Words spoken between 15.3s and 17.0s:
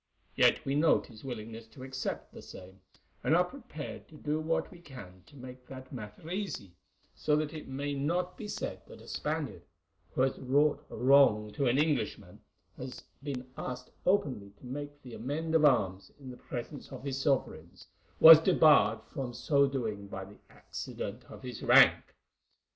of arms in the presence